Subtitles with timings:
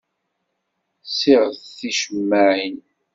[1.07, 2.77] Ssiɣet ticemmaɛin.